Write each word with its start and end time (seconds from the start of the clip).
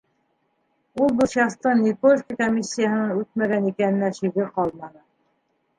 Ул 1.03 1.13
был 1.19 1.29
частың 1.33 1.83
Никольский 1.89 2.39
комиссияһынан 2.41 3.15
үтмәгән 3.21 3.69
икәненә 3.75 4.13
шиге 4.23 4.53
ҡалманы. 4.59 5.07